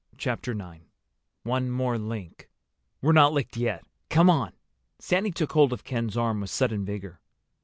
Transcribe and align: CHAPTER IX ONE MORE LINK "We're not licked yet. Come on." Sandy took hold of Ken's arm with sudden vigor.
CHAPTER 0.17 0.53
IX 0.53 0.79
ONE 1.43 1.69
MORE 1.69 1.99
LINK 1.99 2.49
"We're 3.03 3.11
not 3.11 3.33
licked 3.33 3.55
yet. 3.55 3.83
Come 4.09 4.31
on." 4.31 4.53
Sandy 4.97 5.29
took 5.29 5.51
hold 5.51 5.71
of 5.73 5.83
Ken's 5.83 6.17
arm 6.17 6.41
with 6.41 6.49
sudden 6.49 6.83
vigor. 6.83 7.19